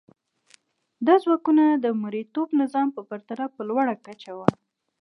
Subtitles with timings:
[1.07, 4.47] دا ځواکونه د مرئیتوب نظام په پرتله په لوړه کچه وو.